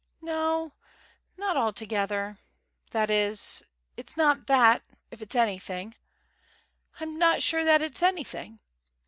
[0.23, 0.73] "No
[1.37, 2.39] not altogether
[2.89, 3.61] that is,
[3.95, 4.81] it's not that,
[5.11, 5.93] if it's anything.
[6.99, 8.61] I'm not sure that it's anything.